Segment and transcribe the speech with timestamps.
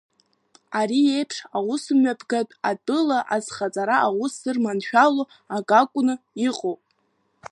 [0.79, 5.23] Ари еиԥш аусмҩаԥгатә атәыла азхаҵара аус зырманшәало
[5.57, 6.13] акакәны
[6.47, 6.81] иҟоуп!